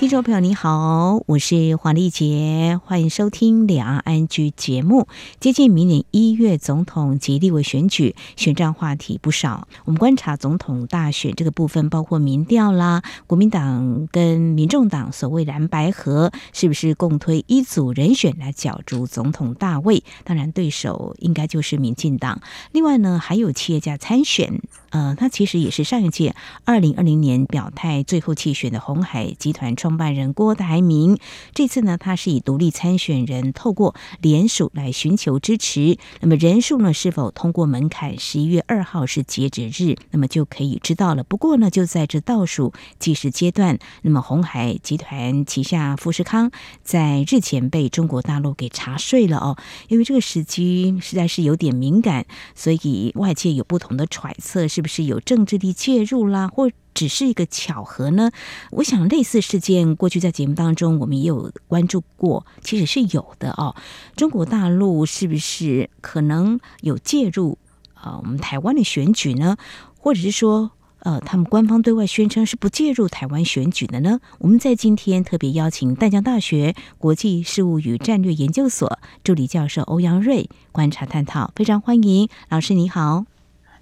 [0.00, 5.06] 听众朋友，你好，我是黄丽杰，欢迎收听两岸 ING 节目。
[5.40, 9.68] 接近明年一月总统及立委选举，选战话题不少。
[9.84, 20.02] 我们观察总统大选这个部分，包括民调啦，国民党跟民众党所谓蓝白合，是不是共推一组人选来角逐总统大位？
[20.24, 22.40] 当然，对手应该就是民进党。
[22.72, 24.62] 另外呢，还有企业家参选。
[24.90, 31.16] 呃，他其实也是上一届二零二零年表态最后弃选的红海集团创办人郭台铭。
[31.54, 35.96] 这次呢，他是以独立参选人，透过联署来寻求支持。
[36.20, 38.18] 那么人数呢，是否通过门槛？
[38.18, 41.22] 十一月二号是截止日，那么就可以知道了。
[41.22, 46.50] 不过呢，就在这倒数计时阶段，那么红海集团旗下富士康
[46.82, 49.56] 在日前被中国大陆给查税了哦。
[49.86, 52.26] 因为这个时机实在是有点敏感，
[52.56, 54.79] 所以外界有不同的揣测是。
[54.80, 58.30] 是不是有政治力介入啦，或只是一个巧合呢？
[58.70, 63.76] 我想类似事件过去在节目当中我们也有关注过，其实是有的哦。
[64.16, 67.58] 中国大陆是不是可能有介入
[67.92, 68.20] 啊、呃？
[68.22, 69.58] 我们台湾的选举呢？
[69.98, 70.70] 或者是说，
[71.00, 74.20] 呃，他们官方对外宣称是不介入台湾选举的呢？
[74.38, 83.26] 我们在今天特别邀请淡江大学国际事务与战略研究所助理教授欧阳瑞观察探讨，非常欢迎老师，你好。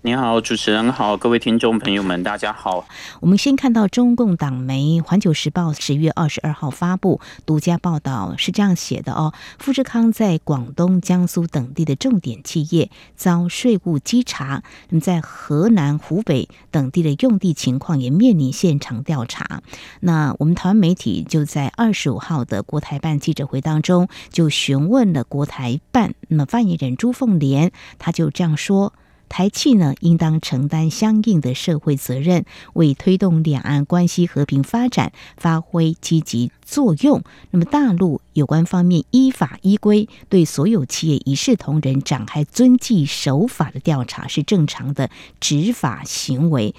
[0.02, 2.86] 你好，主持人好，各位听众朋友们，大家好。
[3.18, 19.62] 我们先看到中共党媒《环球时报》十月二十二号发布独家报道，是这样写的哦：富士康在广东、江苏等地的重点企业遭税务稽查，那么在河南、湖北等地的用地情况也面临现场调查。
[19.98, 28.92] 那我们台湾媒体就在二十五号的国台办记者会当中就询问了国台办，那么发言人朱凤莲，他就这样说。
[29.28, 37.22] 台企呢，应当承担相应的社会责任，为推动两岸关系和平发展发挥积极作用。
[37.50, 46.74] 那么，大陆有关方面依法依规对所有企业一视同仁，展开遵纪守法的调查，是正常的执法行为。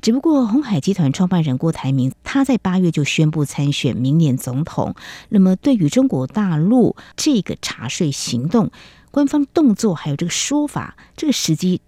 [0.00, 4.96] 只不过，鸿海集团创办人郭台铭他在八月就宣布参选明年总统。
[5.28, 8.72] 那么，对于中国大陆这个查税行动，
[9.12, 11.80] 官方动作还有这个说法，这个时机。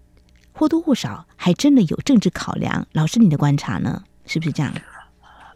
[0.57, 4.01] 或多或少还真的有政治考量，老师，你的观察呢？
[4.25, 4.73] 是不是这样？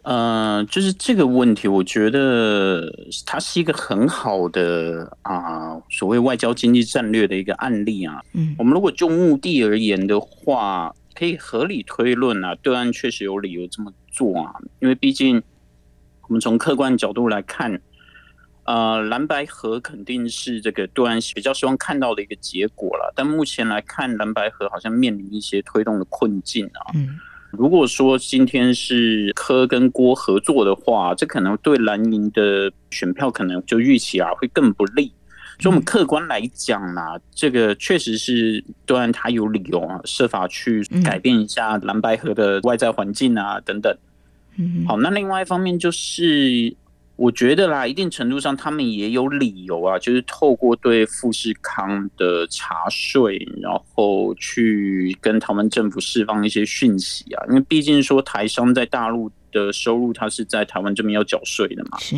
[0.02, 2.86] 呃，就是这个问题，我觉得
[3.24, 8.22] 它是一个很好的啊，所谓外交经济战略的一个案例啊。
[8.32, 15.42] 嗯，我们如果就目的而言的话，可以合理推论啊，对岸确实有理由这么做啊，因为毕竟
[16.28, 17.80] 我们从客观角度来看。
[18.64, 26.92] 呃，蓝白河肯定是这个对岸比较希望看到的一个结果了，但目前来看，蓝白河好像面临一些推动的困境啊。
[26.94, 27.18] 嗯，
[27.50, 35.12] 如果说今天是柯跟郭合作的话，这可能对蓝营的选票可能就预期啊会更不利。
[35.58, 43.92] 所以，我们客观来讲呢，这个确实是对岸他有理由啊，设法去改变一下蓝白河的外在环境啊等等。
[44.56, 46.72] 嗯，好，那另外一方面就是。
[47.20, 57.44] 我觉得啦，一定程度上他们也有理由啊，就是透过对富士康的查税，然后去跟台湾政府释放一些讯息啊。
[57.50, 61.98] 因为毕竟说台商在大陆的收入，他是在台湾这边要缴税的嘛。
[61.98, 62.16] 是。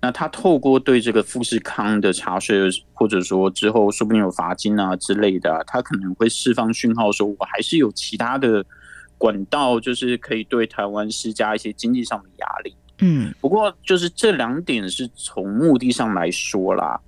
[0.00, 2.58] 那他透过对这个富士康的查税，
[2.94, 8.66] 或者说之后说不定有罚金啊之类的啊，他可能会释放讯号，说我还是有其他的
[9.16, 12.74] 管道，就是可以对台湾施加一些经济上的压力。
[13.02, 16.98] 嗯，不过就是这两点是从目的上来说啦，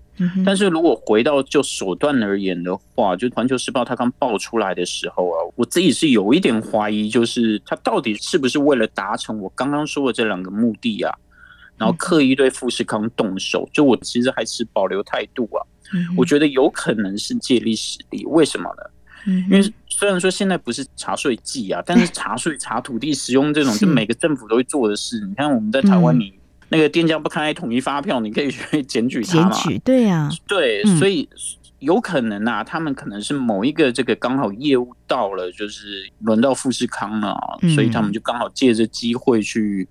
[0.45, 11.15] 但是如果回到就手段而言的话，就《环球时报》它刚爆出来的时候啊，我自己是有一点怀疑，就是它到底是不是为了达成我刚刚说的这两个目的啊，
[11.79, 15.63] 然后刻意对富士康动手，就我其实还是保留态度啊，
[16.17, 18.83] 我觉得有可能是借力使力，为什么呢？
[19.27, 25.21] 因为虽然说现在不是查税季啊，但是查税、查土地使用这种，就每个政府都会做的事。
[25.27, 26.33] 你看我们在台湾，你
[26.69, 29.51] 那个店家不开统一发票，你可以去 检举他嘛？
[29.51, 31.29] 检举，对呀，对，所以
[31.79, 37.37] 有可能啊，他们可能是某一个这个刚好业务到了，就是轮到富士康了，
[37.75, 39.89] 所以他们就刚好借着机会去。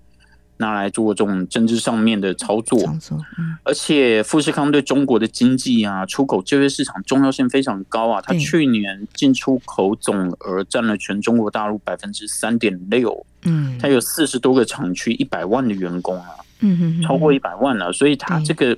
[0.58, 2.78] 拿来做这种政治上面的操作，
[3.64, 8.20] 而且富士康对中国的经济啊、出口就业市场重要性非常高啊。
[8.20, 16.28] 它去年进出口总额占了全中国大陆百分之三点六，嗯，它有四十多个厂区，一百万的员工啊。
[16.60, 17.92] 嗯嗯，超过一百万了。
[17.92, 18.76] 所以它这个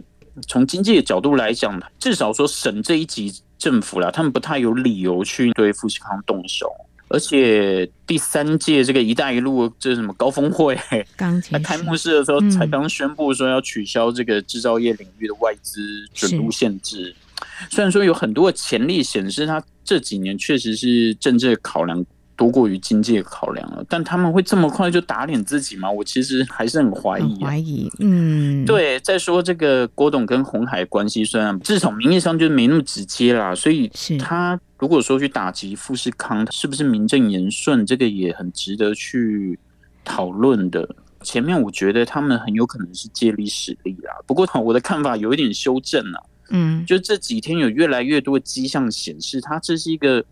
[0.48, 6.72] 从经济的角度来讲，至少说省这一级政府啦，他们不太有理由去对富士康动手。
[7.08, 10.76] 而且第三届这个“一带一路”这什么高峰会，
[11.16, 15.80] 刚开幕式的时候才刚宣布说要取消这个制造业领域的外资
[16.12, 17.14] 准入限制。
[17.70, 22.04] 虽然说有很多的潜力显示，他这几年确实是政治考量
[22.34, 25.88] 多过于经济考量了，但他们会这么快就打脸自己吗？
[25.88, 27.44] 我其实还是很怀疑。
[27.44, 28.98] 怀疑，嗯，对。
[29.00, 33.88] 再说这个郭董跟红海关系，虽然至少名义上就没那么直接啦，所以
[34.18, 34.58] 他。
[34.78, 37.84] 如果说去打击富士康，是不是名正言顺？
[37.86, 39.58] 这个也很值得去
[40.04, 40.88] 讨论的。
[41.22, 46.22] 前面我觉得他们很有可能是借力使力啊，不过我的看法有一点修正了。
[46.50, 50.24] 嗯，就这几天有越来越多迹象显示，它这是一个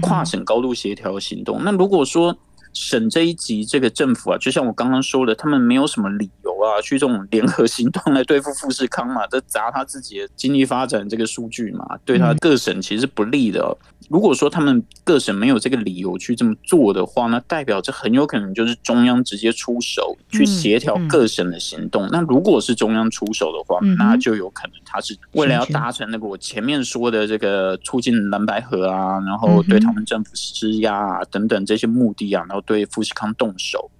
[0.00, 1.62] 跨省高度协调行动。
[1.62, 2.34] 那如果说
[2.72, 13.76] 省这一级这个政府啊，就像我刚刚说的，他们没有什么理由啊，去这种联合行动来对付富士康嘛，这砸他自己的经济发展这个数据嘛，对他各省其实是不利的。
[14.08, 22.08] 如果说他们各省没有这个理由去这么做的话，那代表这很有可能就是中央直接出手去协调各省的行动。
[22.10, 33.90] 那如果是中央出手的话，那就有可能他是为了要达成那个我前面说的这个促进蓝白河啊，然后对他们政府施压啊等等这些目的啊，然后对富士康动手。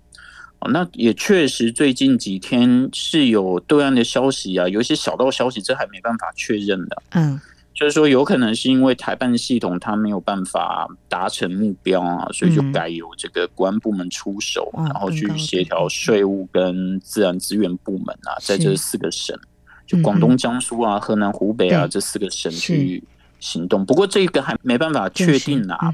[0.70, 7.02] 那也确实最近几天是有对岸的消息啊，有一些小道消息，这还没办法确认的。
[7.12, 7.40] 嗯。
[7.80, 19.34] 就是说，有可能是因为台办系统它没有办法达成目标啊，所以就改由这个国安部门出手，然后去协调税务跟自然资源部门啊，在这四个省，
[19.86, 23.02] 就广东、江苏啊、河南、湖北啊这四个省去
[23.38, 23.82] 行动。
[23.82, 25.90] 不过这个还没办法确定啊，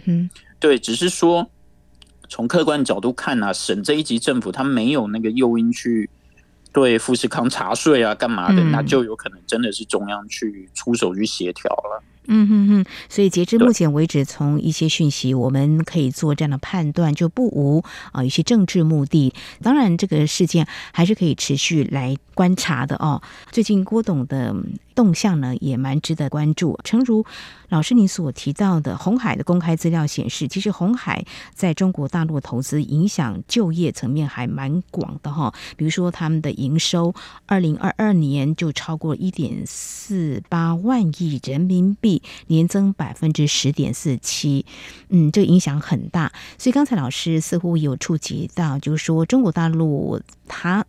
[0.58, 1.48] 对，只是说
[2.28, 6.10] 从客观角度看啊，省这一级政府它没有那个诱因去。
[6.76, 8.62] 对富士康查税啊，干嘛的？
[8.64, 12.02] 那就有可能真的是中央去出手去协调了。
[12.26, 17.82] 嗯哼哼，所以截至目前为止，从一些讯息，我们可以做这样的判断，就不无
[18.12, 19.32] 啊一些政治目的。
[19.62, 23.22] 当然，这个事件还是可以持续来观察的哦。
[23.50, 24.54] 最近郭董的
[24.96, 26.76] 动向呢，也蛮值得关注。
[26.82, 27.24] 诚如
[27.68, 35.54] 老师您所提到的，鸿海的公开资料显示，其实鸿海在中国大陆投资影响就业层面还蛮广的哈。
[35.76, 37.14] 比如说，他们的营收，
[37.46, 42.22] 二零二二年就超过一点四八万亿人民币。
[42.46, 44.64] 年增百分之十点四七，
[45.10, 46.32] 嗯，这个影响很大。
[46.56, 50.86] 所以刚才老师似乎有触及到，就是说中国大陆它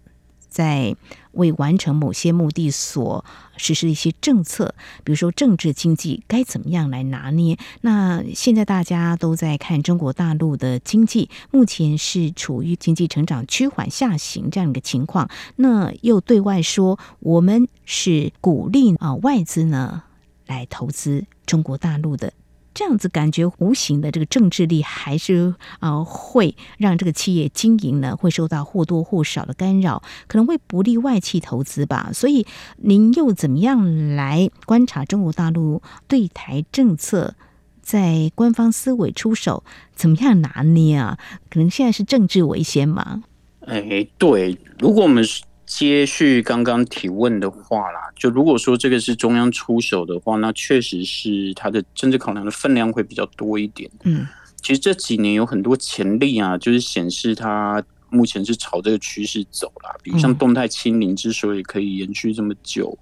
[0.57, 0.95] 在
[1.33, 3.23] 为完成某些目的所
[3.57, 4.73] 实施的一些政策，
[5.03, 7.59] 比如说政治经济该怎么样来拿捏。
[7.81, 20.01] 那现在大家都在看中国大陆的经济，目前是处于经济成长趋缓下行这样一个情况，那又对外说我们是鼓励啊外资呢。
[20.47, 22.31] 来投资中国大陆的
[22.77, 32.11] 这样子，感觉无形的这个政治力还是呃会让这个企业经营呢会受到或多或少的干扰，可能会不利外企投资吧。
[32.13, 32.45] 所以
[32.77, 37.33] 您又怎么样来观察中国大陆对台政策
[37.81, 39.63] 在官方思维出手
[39.95, 41.17] 怎么样拿捏啊？
[41.49, 43.23] 可能现在是政治为先嘛？
[43.61, 45.25] 哎，对，如果我们。
[45.67, 53.91] 接续刚刚提问的话啦，就如果说这个是中央出手的话，那确实是它的政治考量的分量会比较多一点。
[54.05, 54.25] 嗯，
[54.61, 59.93] 其实这几年有很多潜力啊，就是显示它目前是朝这个趋势走啦。
[60.01, 62.97] 比如像动态清零之所以可以延续这么久，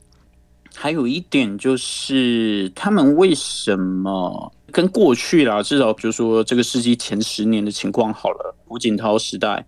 [0.74, 9.64] 还有一点就是他们为什么跟过去啦，至少就说这个世纪前十年的情况好了，胡锦涛时代，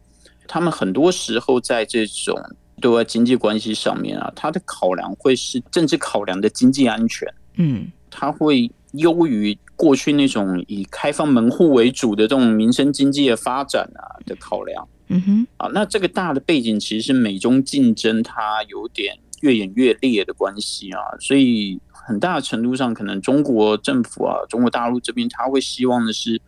[0.48, 2.36] 他们很多时候在这种。
[2.80, 26.40] 对外经济关系上面啊，它的考量会是政治考量的经济安全，嗯，它会优于过去那种以开放门户为主的这种民生经济的发展啊的考量，嗯哼，啊，那这个大的背景其实是美中竞争，它有点越演越烈的关系啊，所以很大程度上，可能中国政府啊，中国大陆这边，他会希望的是。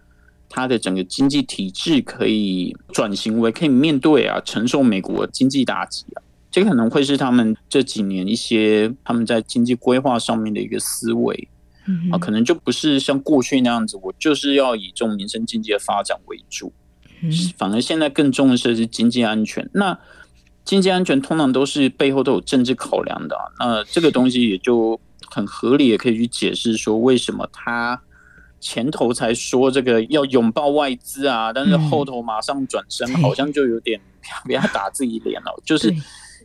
[0.50, 11.48] 它的整个经济体制可以转型为可以面对啊，承受美国经济打击啊，这个可能会是他们这几年一些他们在经济规划上面的一个思维。
[12.12, 16.72] 啊，可能就不是像过去那样子，我就是要以这种民生经济的发展为主，
[17.58, 19.68] 反而现在更重视的是经济安全。
[19.74, 19.98] 那
[20.64, 25.00] 经济安全通常都是背后都有政治考量的啊，那这个东西也就
[25.32, 28.00] 很合理，也可以去解释说为什么它。
[28.60, 34.00] 前头才说这个要拥抱外资啊，但是后头马上转身，好像就有点
[34.46, 35.62] 不要打自己脸了。
[35.66, 35.94] 就是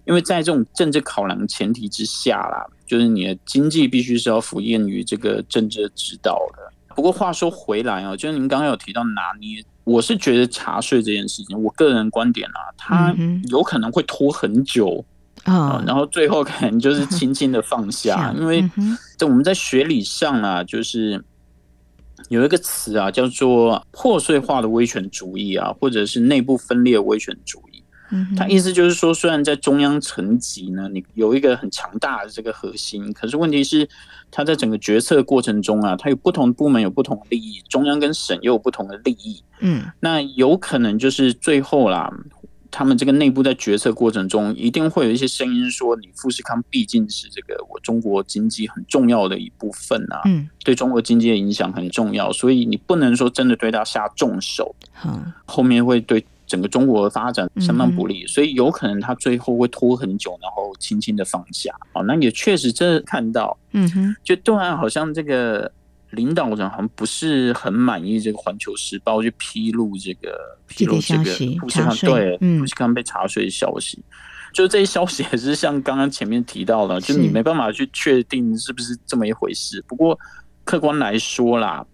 [0.05, 6.73] 因为在这种政治考量前提之下啦，就是你的经济必须是要服膺于这个政治指导的。
[6.95, 13.15] 不过话说回来啊，就是您刚刚有提到拿捏，我是觉得茶税这件事情，我个人观点啊，它
[13.49, 15.05] 有可能会拖很久
[15.43, 18.63] 啊，然后最后可能就是轻轻的 放下，因为
[19.19, 21.25] 在我们在学理上啊，就是。
[22.29, 27.83] 有一个词啊，叫做破碎化的威权主义啊，或者是内部分裂威权主义。
[28.11, 33.89] 嗯，它意思就是说，虽然在中央层级呢，你有一个很强大的这个核心，可是问题是，
[34.31, 39.43] 它在整个决策过程中啊，它有不同部门有不同的利益，中央跟省又有不同的利益。
[39.61, 42.13] 嗯，那有可能就是最后啦。
[42.77, 61.73] 他们这个内部在决策过程中，一定会有一些声音说：“你富士康毕竟是这个我中国经济很重要的一部分啊，嗯，对中国经济的影响很重要，所以你不能说真的对他下重手，嗯，后面会对整个中国的发展相当不利，所以有可能他最后会拖很久，然后轻轻的放下。
[61.93, 65.71] 哦，那也确实真的看到，嗯哼，就突然好像这个。”
[66.15, 71.25] 领导人好像不是很满意这个《环球时报》去披露这个披露这个
[71.59, 74.03] 富士康对富士康被查税的消息，
[74.53, 79.85] 就这些消息也是像刚刚前面提到的，就你没办法去确定是不是这么一回事。
[79.87, 80.19] 不过
[80.65, 81.85] 客观来说啦，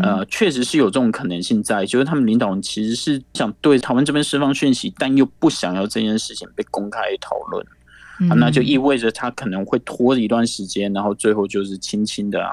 [0.00, 7.66] 呃，确实是有这种可能性在，就是他们领导人其实是想对台湾这边释放讯息，但又不想要这件事情被公开讨论，
[8.36, 12.52] 那就意味着他可能会拖一段时间，然后最后就是轻轻的啊。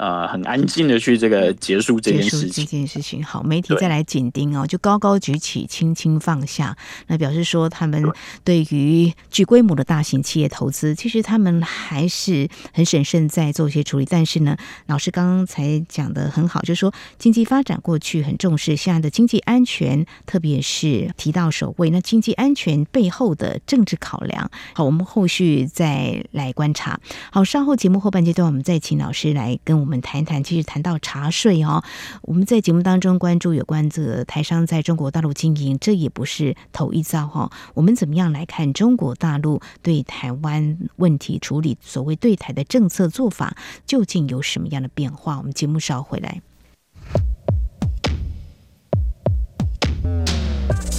[0.00, 2.64] 呃，很安静的去这个结束这件事情。
[2.64, 6.74] 这件事情好，媒体再来紧盯哦，就高高举起，轻轻放下。
[7.08, 8.02] 那表示说，他们
[8.42, 14.06] 对于具规模的大型企业投资，其实他们还是很审慎在做一些处理。
[14.06, 24.50] 但是呢，老师刚才讲的很好，就是说经济发展过去很重视，现在的经济安全，特别是提到首位，那经济安全背后的政治考量。
[24.72, 26.98] 好，我们后续再来观察。
[27.30, 29.89] 好，稍后节目后半阶段，我们再请老师来跟我们。
[29.90, 31.82] 我们谈谈，其实谈到茶税哦，
[32.22, 37.50] 我们在节目当中关注有关这台商在中国大陆经营，这也不是头一遭哈。
[37.74, 45.38] 我们怎么样来看中国大陆对台湾问题处理，所谓对台的政策做法，究竟有什么样的变化？
[45.38, 46.40] 我们节目稍回来。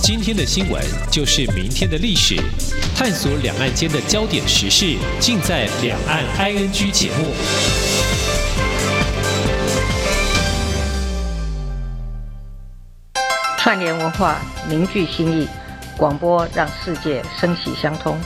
[0.01, 2.35] 今天的新闻就是明天的历史，
[2.97, 8.00] 探索两岸间的焦点时事，尽在《两岸 ING》节目。
[13.61, 14.37] 串联文化，
[14.67, 15.47] 凝聚心意，
[15.95, 18.19] 广播让世界声息相通。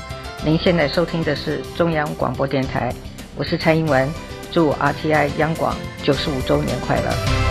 [0.45, 2.89] 您现在收听的是中央广播电台，
[3.35, 4.09] 我是蔡英文，
[4.49, 7.44] 祝 RTI 央广九十五周年快乐。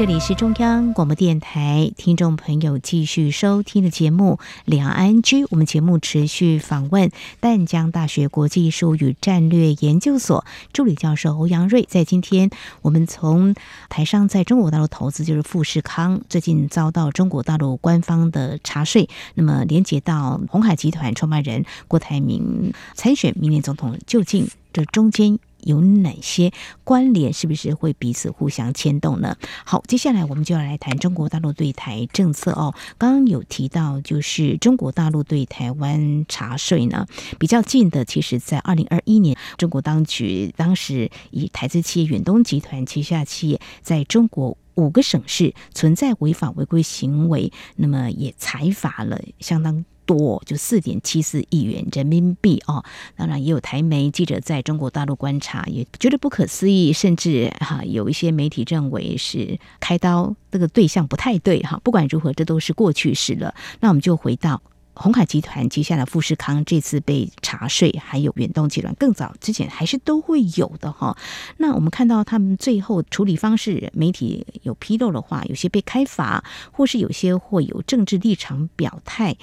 [0.00, 5.44] 这里是中央广播电台，听众朋友继续收听的节目《两岸居》。
[5.50, 11.82] 我们节目持续访问淡江大学国际事务与战略研究所助理教授欧阳瑞。
[11.86, 12.48] 在今天，
[12.80, 13.54] 我们从
[13.90, 26.52] 台商在中国大陆投资，就是富士康最近遭到中国大陆官方的查税，那么连接到鸿海集团创办人郭台铭参选明年总统，究竟这中间有哪些
[26.84, 27.32] 关联？
[27.32, 29.36] 是不是会彼此互相牵动呢？
[29.64, 32.74] 好，接下来我们就要来谈中国大陆对台政策哦。
[32.98, 37.06] 刚刚有提到，就是中国大陆对台湾查税呢，
[37.38, 49.84] 比较近的，其实在二零二一年，中国当局当时以台资企业远东集团旗下企业在中国五个省市存在违法违规行为，那么也裁罚了相当。
[50.10, 52.84] 多就四点七四亿元人民币哦，
[53.16, 61.80] 当然也有台媒记者在中国大陆观察，也觉得不可思议，甚至哈有一些媒体认为是开刀这个对象不太对哈。
[61.84, 63.54] 不管如何，这都是过去式了。
[63.78, 64.60] 那我们就回到。
[64.94, 71.16] 鸿海集团旗下的富士康这次被查税，还有远东集团更早之前还是都会有的哈。
[71.56, 79.36] 那我们看到他们最后处理方式，媒体有披露的话，有些被开罚，或是有些会有政治立场表态，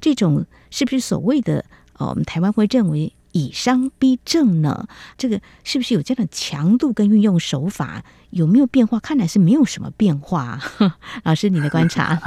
[0.00, 1.64] 这种是不是所谓的
[1.98, 3.12] 呃，我们台湾会认为？
[3.36, 4.88] 以商逼政呢？
[5.18, 8.02] 这个是不是有这样的强度跟运用手法？
[8.30, 8.98] 有没有变化？
[8.98, 10.58] 看来是没有什么变化。
[11.24, 12.18] 老师，你的观察？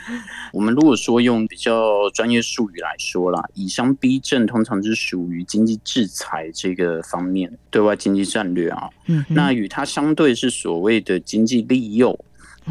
[0.52, 8.88] 我们如果说用比较专业术语来说啦，以商逼政通常是属于经济制裁这个方面，对外经济战略啊。
[9.06, 12.18] 嗯，那与它相对是所谓的经济利诱。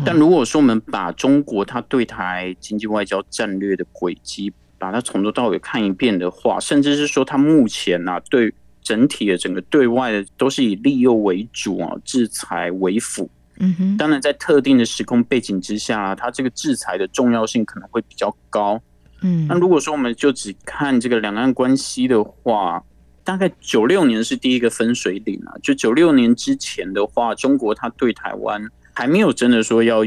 [0.05, 13.29] 但如果说我们把中国它对台经济外交战略的轨迹，把它从头到尾看一遍的话，甚至是说，它目前呢、啊，对整体的整个对外的都是以利诱为主啊，制裁为辅。
[13.59, 18.79] 嗯哼，当然在特定的时空背景之下，它这个制裁的重要性可能会比较高。
[19.21, 22.83] 嗯，那如果说我们就只看这个两岸关系的话，
[23.23, 25.57] 大概九六年是第一个分水岭啊。
[25.63, 30.05] 就九六年之前的话，中国它对台湾还没有真的说要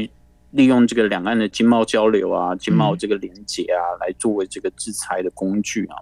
[0.51, 5.97] 利用这个两岸的经贸交流啊、经贸这个连接啊，来作为这个制裁的工具啊。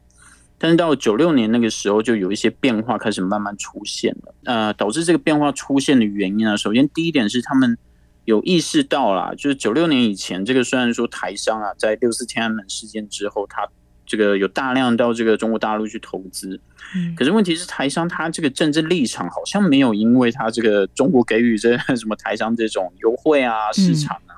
[0.58, 4.36] 但是到九六年那个时候，就有一些变化开始慢慢出现了。
[4.44, 7.78] 呃，导致这个变化出现的原因啊，首先第一点是他们
[8.26, 13.68] 有意识到啦，就是九六年以前，这个虽然说台商啊，在六四天安门事件之后，他
[14.06, 16.60] 这个有大量到这个中国大陆去投资，
[16.94, 24.29] 嗯，可是问题是台商他这个政治立场好像没有因为他这个中国给予这什么台商这种优惠啊、市场啊，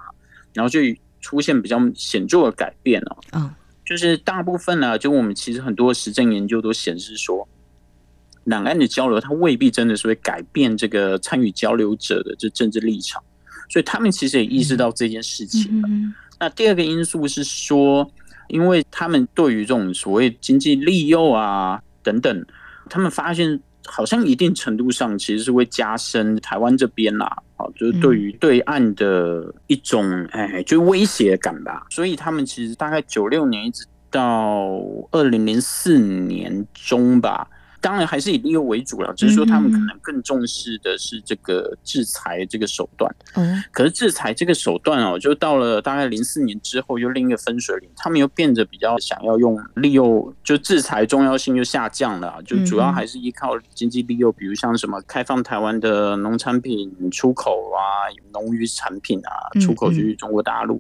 [0.53, 0.79] 然后就
[1.19, 3.49] 出现比较显著的改变了，嗯。
[3.83, 7.45] 就是大部分呢，就我们其实很多实证研究都显示说，
[8.45, 13.21] 两岸的交流它未必真的是会改变这个参与交流者的这政治立场，
[13.69, 15.89] 所以他们其实也意识到这件事情了。
[16.39, 18.09] 那第二个因素是说，
[18.47, 22.45] 因为他们对于这种所谓经济利诱啊等等，
[22.89, 23.59] 他们发现。
[23.87, 27.41] 好像一定程度上其实是会加深台湾这边啦，啊，
[27.75, 31.85] 就是对于对岸的一种哎，就威胁感吧。
[31.89, 34.67] 所以他们其实大概九六年一直到
[35.11, 37.47] 二零零四年中吧。
[37.81, 43.13] 当然还是以利诱为主了，只是说他们可能更重视的是这个制裁这个手段。
[43.33, 60.79] 嗯，可是制裁这个手段哦，就到了大概零四年之后，又另一个分水岭，他们又变得比较想要用利诱，就制裁重要性就下降了，就主要还是依靠经济利诱，比如像什么开放台湾的农产品出口啊，农渔产品啊，出口去中国大陆。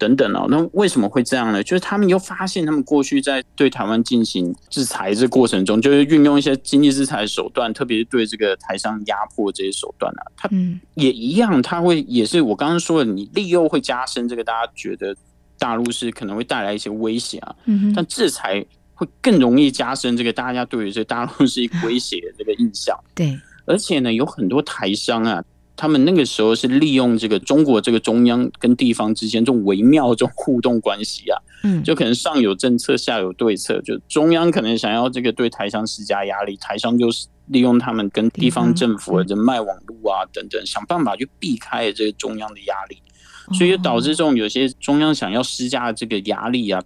[0.00, 1.62] 等等哦，那为什么会这样呢？
[1.62, 10.48] 就是他们又发现，他们过去在对台湾进行制裁这过程中，就是运用一些经济制裁手段，特别是对这个台商压迫这些手段啊，他
[10.94, 15.14] 也一样，他会也是我刚刚说的，你利诱会加深这个大家觉得
[15.58, 17.54] 大陆是可能会带来一些威胁啊，
[17.94, 18.64] 但制裁
[18.94, 22.98] 会更容易加深这个大家对于这大陆是一个威胁的这个印象。
[23.14, 25.44] 对，而且呢，有很多台商啊。
[25.80, 42.98] 他们那个时候是利用这个中国这个中央跟地方之间这种微妙这种互动关系啊，嗯，就可能上有政策，下有对策，就中央可能想要这个对台商施加压力，台商就是利用他们跟地方政府的人脉网络啊等等，想办法去避开这个中央的压力，
[43.56, 46.82] 所以就导致这种有些中央想要施加的这个压力啊，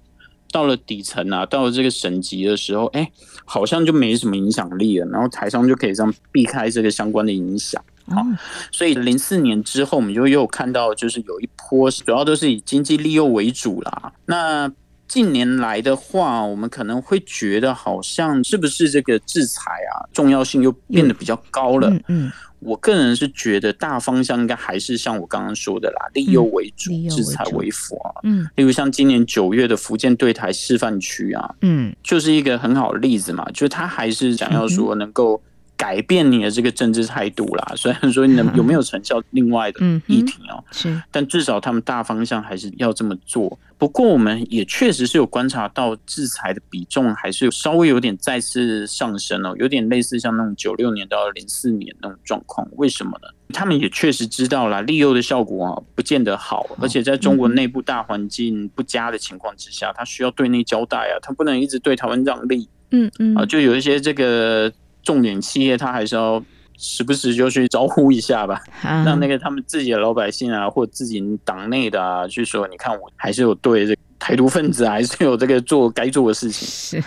[0.52, 3.10] 到了底层啊，到了这个省级的时候，哎，
[3.44, 7.82] 好像就没什么影响力了，然后台商就可以这样避开这个相关的影响。
[8.06, 8.22] 好，
[8.70, 14.12] 所以零四年之后，我们就又看到，就是有一波，主要都是以经济利诱为主啦。
[14.26, 14.70] 那
[15.08, 21.90] 近年来的话，我们可能会觉得，好像是不是这个制裁啊，重要性又变得比较高了？
[22.08, 28.12] 嗯，我个人是觉得大方向应该还是像我刚刚说的啦，利诱为主，制裁为辅啊。
[28.24, 35.40] 嗯，例如像今年九月的福建对台示范区啊，嗯，就是一个很好的例子嘛，就是他还是想要说能够。
[35.76, 43.58] 改变你的这个政治态度啦，虽然说你能有没有成效，另外的议题哦，是，但至少他们大方向还是要这么做。
[43.76, 52.66] 不过我们也确实是有观察到，制裁的比重还是稍微有点再次上升哦，有点类似像那种九六年到零四年那种状况。
[52.76, 53.28] 为什么呢？
[53.52, 62.68] 他们也确实知道了，利诱的效果啊不见得好，而且在中国内部大环境不佳的情况之下，他需要对内交代啊，他不能一直对台湾让利。
[62.90, 64.72] 嗯嗯啊，就有一些这个。
[65.04, 66.42] 重点企业，他还是要
[66.76, 76.66] 时不时就去招呼一下吧，让那个他们自己的老百姓啊，或者自己党内的啊，去说，你看我还是有对这个台独分子，还是有这个做该做的事情。
[76.66, 77.04] 是，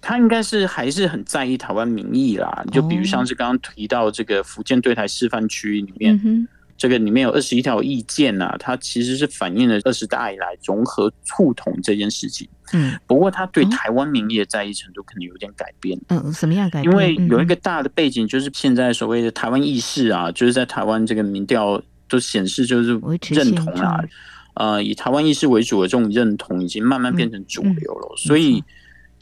[0.00, 2.64] 他应该是还是很在意台湾民意啦。
[2.70, 6.46] 就比如像是刚刚提到这个福建对台示范区里面。
[6.76, 12.48] 这个里面有二十一条意见呐、啊，它其实是反映了二十大以来融合促统这件事情。
[12.72, 15.98] 嗯，不过它对台湾民意的在意程度可能有点改变。
[16.08, 16.92] 嗯，什么样改变？
[16.92, 24.02] 因为有一个大的背景，就是现在所谓的台湾意识啊，就是在台湾这个民调都显示就是认同啊，
[24.54, 28.62] 呃，以台湾意识为主的这种认同已经慢慢变成主流了，嗯嗯、所以。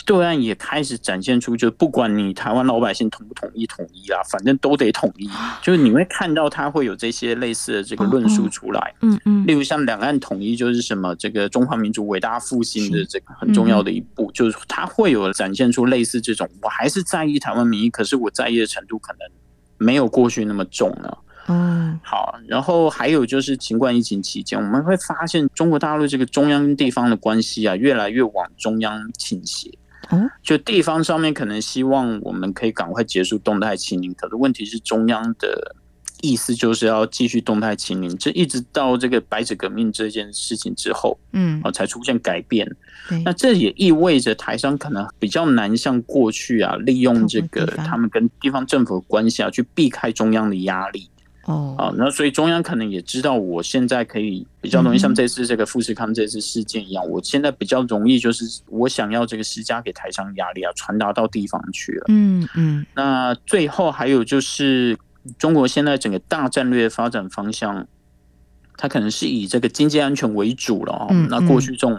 [0.05, 5.29] 对岸也开始展现出，就不管你台湾老百姓同不同意统一啦，反正都得统一。
[5.63, 9.47] 就是你会看到他会有这些类似的这个论述出来，嗯嗯。
[9.47, 19.21] 例如像两岸统一就是什么，这个中华民族伟大复兴的这个很重要的一步，就是他会有展现出类似这种，我还是在意台湾民意，可是我在意的程度可能
[19.79, 21.19] 没有过去那么重了。
[21.49, 22.39] 嗯，好。
[22.47, 29.71] 然后还有就是，新冠疫情期间，我们会发现中国大陆这个中央跟地方的关系啊，越来越往中央倾斜。
[30.43, 35.77] 就地方上面可能希望我们可以赶快结束动态清零，可是问题是中央的
[36.21, 42.67] 意思就是要继续动态清零，这一直到这个白纸革命这件事情之后，嗯，啊，才出现改变。
[43.25, 51.11] 那这也意味着台商可能比较难像过去啊，利用这个他们跟地方政府的关系啊，去避开中央的压力。
[51.47, 62.05] 哦，啊，那所以中央可能也知道，我现在可以比较容易像这次这个富士康这次事件一样，我现在比较容易就是我想要这个施加给台商压力啊，传达到地方去了。
[62.09, 62.87] 嗯嗯。
[62.95, 64.99] 那最后还有就是。
[65.39, 67.87] 中国现在整个大战略发展方向，
[68.77, 71.07] 它可能是以这个经济安全为主了。
[71.09, 71.99] 嗯，那过去这种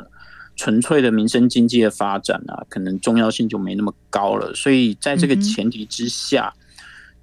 [0.56, 4.54] 纯粹的民生经济的发展啊，可能重要性就没那么高了。
[4.54, 6.54] 所以在这个前提之下，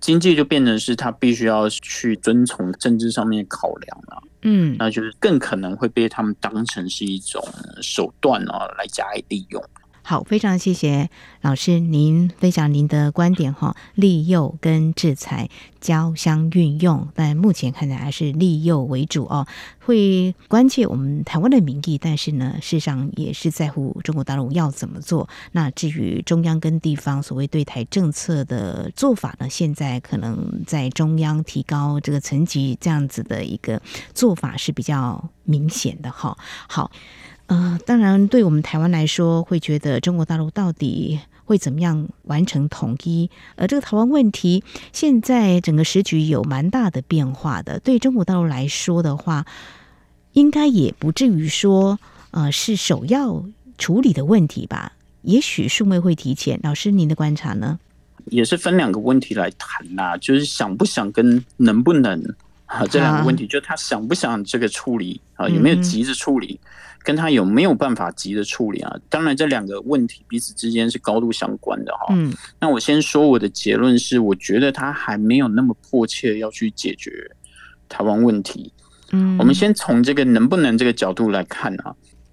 [0.03, 4.23] 经济就变成是他必须要去遵从政治上面的考量了。
[4.43, 7.41] 嗯，那就是更可能会被他们当成是一种
[7.81, 9.65] 手段啊，来加以利用。
[10.05, 11.09] 好，非常谢谢
[11.43, 15.49] 老师您分享您的观点哈，利诱跟制裁
[15.81, 19.47] 交相运用，但目前看来还是利诱为主哦。
[19.85, 25.29] 会关切我们台湾的民意，但是呢，事实上也是在乎中国大陆要怎么做。
[25.53, 33.81] 那至于中央跟地方所谓对台政策的做法呢，现在可能在中央提高这个层级这样子的一个
[34.13, 36.37] 做法是比较明显的哈。
[36.69, 36.91] 好。
[37.47, 43.29] 呃，当然，对我们台湾来说，会觉得中国大陆到底会怎么样完成统一？
[43.57, 47.79] 而这个台湾问题，现在整个时局有蛮大的变化的。
[47.81, 49.45] 对中国大陆来说的话，
[50.33, 51.99] 应该也不至于说，
[52.31, 53.45] 呃，是首要
[53.77, 54.93] 处理的问题吧？
[55.23, 56.59] 也许顺位会提前。
[56.63, 57.79] 老师，您的观察呢？
[58.27, 62.23] 也是分两个问题来谈呐、就是想不想跟能不能
[62.73, 66.59] 啊，这两个问题，就他想不想这个处理啊，有没有急着处理？
[66.63, 66.69] 嗯
[67.05, 68.97] 跟他有没有办法急着处理啊？
[69.09, 72.15] 当然，这两个问题彼此之间是高度相关的哈。
[72.15, 77.29] 嗯，那我先说我的结论是，我觉得他还没有那么迫切要去解决
[77.89, 78.73] 台湾问题。
[79.11, 81.93] 嗯，我们先从这个能不能这个角度来看啊，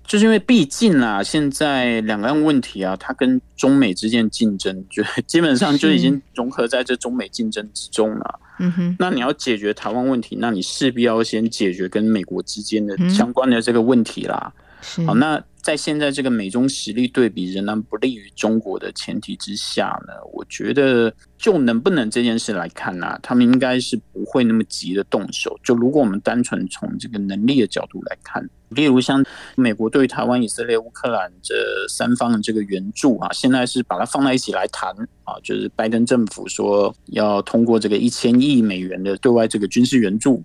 [0.09, 8.39] 就是因为毕竟啊，现在两岸问题啊，它跟中美之间竞争，就基本上就已经融合在这中美竞争之中了。
[8.57, 14.51] 嗯哼，那你要解决台湾问题，那你势必要先解决跟美国之间的相关的这个问题啦。
[14.55, 14.63] 是，
[15.05, 25.59] 好，那在现在这个美中实力对比仍然不利于中国的前提之下呢，我觉得就能不能这件事来看呢，他们应该是不会那么急的动手。
[25.63, 28.49] 就如果我们单纯从这个能力的角度来看。
[28.69, 31.55] 例如像美国对台湾、以色列、乌克兰这
[31.89, 34.91] 三方的这个援助啊，现在是把它放在一起来谈
[35.23, 40.43] 啊，就是拜登政府说要通过这个一千亿美元的对外这个军事援助，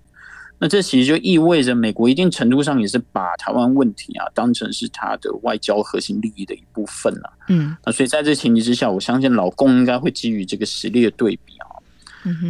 [0.65, 7.31] 那这其实就意味着美国一定程度上也是把台湾问题啊当成是他的外交核心利益的一部分了。
[7.49, 11.69] 嗯，那所以在这前提之下，我相信老共应该会基于这个实力的对比啊。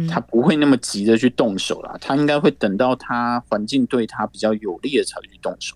[0.09, 5.75] 他不会那么急着去动手了，他应该会等到他环境对他比较有利的才会去动手。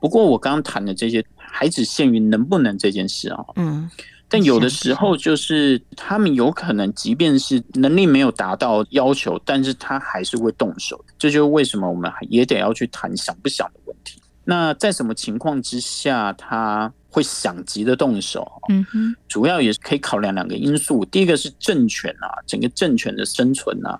[0.00, 3.90] 不过我刚刚谈的这些还只限于能不能这件事啊，嗯，
[4.34, 11.02] 但有的时候就是他们有可能即便是能力没有达到要求，但是他还是会动手。
[11.18, 14.20] 这就是为什么我们也得要去谈想不想的问题。
[14.44, 21.04] 那在什么情况之下他会想急的动手，嗯哼，主要也是可以考量两个因素。
[21.04, 23.98] 第一个是政权啊，整个政权的生存啊，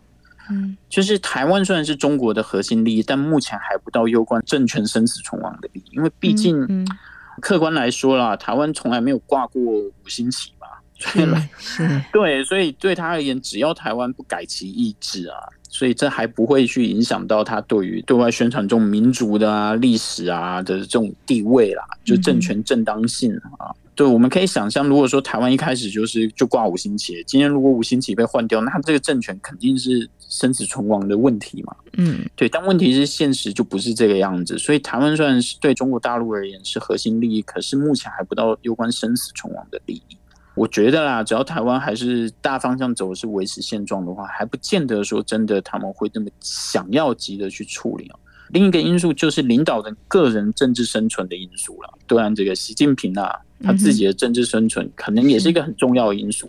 [0.50, 6.86] 嗯，就是台湾虽然是中国的核心利益，但目前还不到攸关政权生死存亡的利益，因为毕竟
[7.40, 10.66] 客观来说啦，台湾从来没有挂过五星旗嘛，
[10.98, 11.26] 所以
[11.58, 15.36] 是， 对，所以对他而言，只要台湾不改其意志啊。
[15.68, 23.74] 所以这还不会去影响到他对于对外宣传这种民族的啊、历史啊的这种地位啦，就政权正当性啊。
[23.96, 31.74] 对，我们可以想象，如果说台湾一开始就是就挂五星旗，今天如果五星旗被换掉，那他这个政权肯定是生死存亡的问题嘛。
[31.96, 32.48] 嗯，对。
[32.48, 40.16] 但问题是现实就不是这个样子，所以台湾虽然是对中国大陆而言是核心利益，可是目前还不到攸关生死存亡的利益。
[40.56, 48.10] 我觉得啦，只要台湾还是大方向走的是维持现状的话，还不见得说真的他们会那么想要急着去处理。
[48.50, 51.98] 另一个因素就是领导人个人政治生存的因素了。
[52.06, 56.48] 当然，这个习近平啊，他自己的政治生存可能也是一个很重要的因素。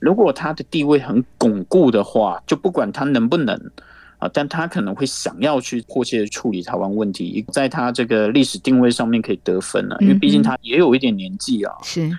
[0.00, 3.54] 如果他的地位很巩固的话，就不管他能不能
[4.18, 11.72] 啊，但他可能会想要去迫切处理台湾问题，在他这个历史定位上面可以得分了，因为毕竟他也有一点年纪啊。
[11.82, 12.10] 是。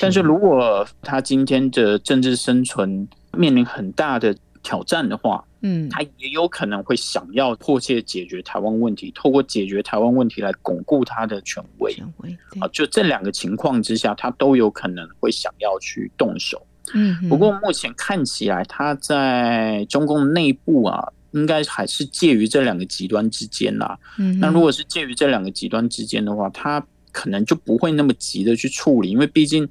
[0.00, 4.32] 但是如果他今天的政治生存面临很大的
[4.62, 11.92] 挑战的话，嗯，他也有可能会想要迫切解决台湾问题，透过解决台湾问题来巩固他的权威。
[11.92, 16.64] 权威，啊，就这两个情况之下，他都有可能会想要去动手。
[16.92, 23.98] 嗯，不过目前看起来他在中共内部啊，应该还是介于这两个极端之间啦。
[24.18, 29.66] 嗯，那如果是介于这两个极端之间的话，他可能就不会那么急的去处理，因为毕竟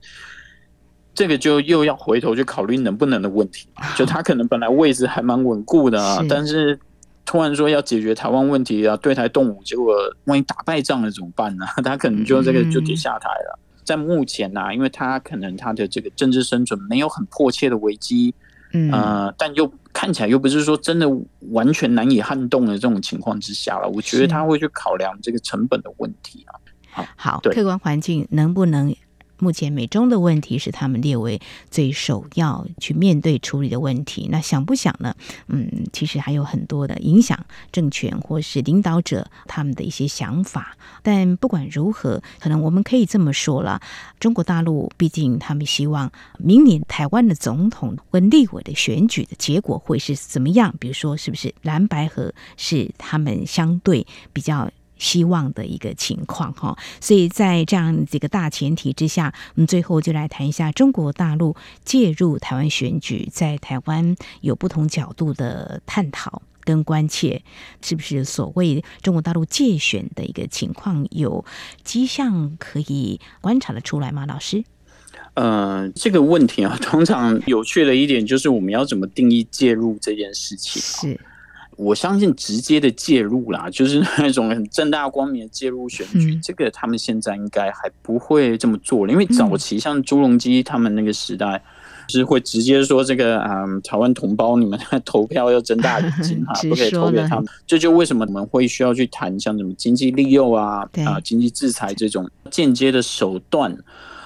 [1.13, 3.67] 这个就又要回头去考虑能不能的问题。
[3.95, 6.79] 就他可能本来位置还蛮稳固的但是
[7.25, 9.95] 突然说要解决台湾问题啊，对台动武，结果
[10.25, 11.65] 万一打败仗了怎么办呢？
[11.83, 13.59] 他可能就这个就得下台了。
[13.83, 18.33] 嗯、在目前呢、啊，因为他可能他的这个政治生存没有很迫切的危机。
[18.71, 21.07] 嗯，呃，但又看起来又不是说真的
[21.51, 26.57] 完全难以撼动的这种情况之下了，我觉得他会去考量这个成本的问题啊。
[26.89, 28.95] 好，好，客观环境能不能？
[29.43, 34.29] 目前美中的问题是他们列为最首要去面对处理的问题。
[34.31, 35.13] 那想不想呢？
[35.47, 37.37] 嗯，其实还有很多的影响
[37.69, 40.77] 政权或是领导者他们的一些想法。
[41.01, 43.81] 但不管如何，可能我们可以这么说了：
[44.17, 50.73] 中国大陆毕竟他们希望明年台湾的总统跟立委的选举的结果会是怎么样？
[50.79, 54.71] 比如说，是不是蓝白合是他们相对比较。
[55.03, 67.43] 希望的一个情况哈，所以在这样几个大前提之下，我们最后就来谈一下中国大陆介入台湾选举，在台湾有不同角度的探讨跟关切，
[67.81, 71.43] 是不是所谓中国大陆借选的一个情况有
[71.83, 74.25] 迹象可以观察得出来吗？
[74.25, 74.63] 老师？
[75.33, 80.81] 呃，这个问题啊，通常有趣的一点就是我们要怎么定义介入这件事情？
[80.81, 81.19] 是。
[81.77, 89.11] 我相信直接的介入啦，就是那种很正大光明的介入选举，嗯、这个他们现在应该还不会这么做了。
[89.11, 91.63] 因为早期像朱镕基他们那个时代，
[92.09, 97.45] 是会直接说这个啊、嗯，台湾同胞，你们 投票要睁大 眼睛哈，不可以投给他们。
[97.65, 103.75] 这就为什么我们会需要去谈像什么经济利诱啊啊，经济制裁这种间接的手段。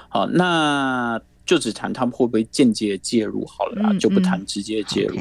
[0.10, 1.22] 好，那。
[1.48, 5.16] 就只谈他们会不会间接介入好了啦，就不谈直接介入。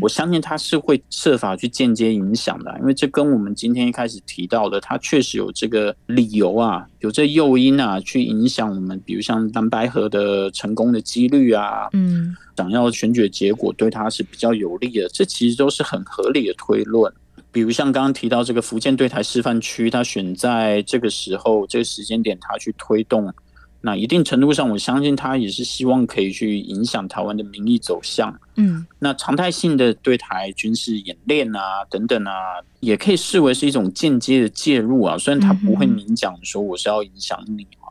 [0.00, 17.12] 我相信他是会设法去间接影响的，因为这跟我们今天一开始提到的，他确实有这个理由啊，有这诱因啊，去影响我们，比如像蓝白河的成功的几率啊，嗯，想要选举结果对他是比较有利的，这其实都是很合理的推论。
[17.52, 23.32] 比如像刚刚提到这个福建对台示范区，他选在这个时候这个时间点，他去推动。
[23.80, 28.36] 那一定程度上，我相信他也是希望可以去影响台湾的民意走向。
[28.56, 32.32] 嗯，那常态性的对台军事演练啊，等等啊，
[32.80, 35.16] 也可以视为是一种间接的介入啊。
[35.16, 37.86] 虽然他不会明讲说我是要影响你啊，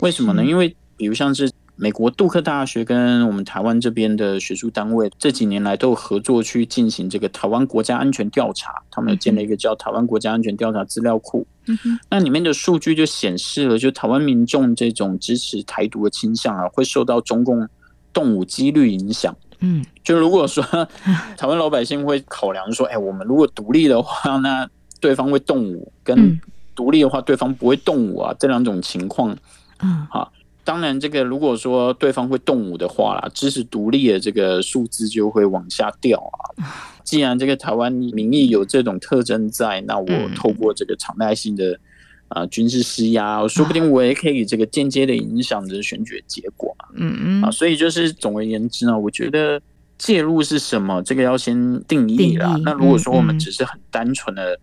[0.00, 0.44] 为什么呢？
[0.44, 1.50] 因为比如像是。
[1.74, 11.46] 美国杜克大学跟我们台湾这边的学术单位这几年来都有合作去进行这个台湾国家安全调查，他们有建了一个叫台湾国家安全调查资料库。
[11.66, 17.66] 嗯哼，那里面的数据就显示了，就台湾民众这种支持台独的倾向啊，会受到中共
[18.12, 19.34] 动武几率影响。
[19.60, 20.62] 嗯，就如果说
[21.36, 24.68] 台湾老百姓会考量说，哎，我们如果独立的话，那
[25.00, 26.38] 对方会动武；跟
[26.74, 29.36] 独立的话，对方不会动武啊，这两种情况，
[29.82, 30.30] 嗯，好。
[30.64, 36.64] 当然，这个如果说对方会动武的话啦，支持独立的这个数字就会往下掉啊。
[37.02, 41.78] 既然这个台湾民意有这种特征在，那我透过这个常态性的
[42.28, 46.76] 啊军事施压，说不定我也可以这个间接的影响着选举结果。
[46.94, 49.60] 嗯嗯啊，所以就是总而言之呢，我觉得
[49.98, 52.56] 介入是什么，这个要先定义啦。
[52.64, 54.58] 那如果说我们只是很单纯的。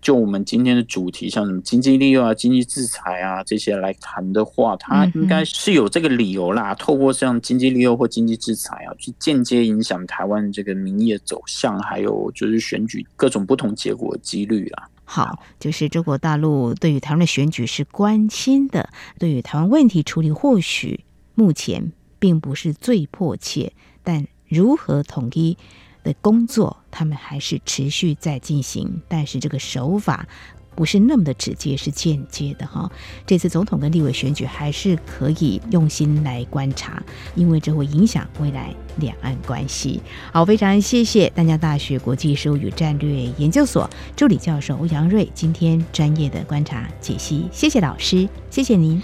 [0.00, 6.74] 就我们今天的主题，像什么经济利用啊、经济制裁啊这些来谈的话，它应该是有这个理由啦。
[6.74, 14.88] 透过像经济利用或经济制裁啊，去间接影响台湾这个民意的走向，还有就是选举各种不同结果的几率啦。
[15.04, 25.58] 好，就是中国大陆对于台湾的选举是关心的，对于台湾问题处理或许目前并不是最迫切，但如何统一
[26.02, 30.26] 的工作，他们还是持续在进行，但是这个手法
[30.74, 32.90] 不是那么的直接，是间接的哈。
[33.26, 37.02] 这次总统跟立委选举还是可以用心来观察，
[37.34, 40.00] 因为这会影响未来两岸关系。
[40.32, 49.02] 好，非常谢谢淡江大学国际事务与战略研究所助理教授欧阳瑞今天专业的观察解析，谢谢老师，谢谢您。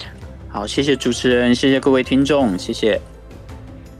[0.48, 2.98] 好，谢谢主持人，谢谢各位听众，谢谢。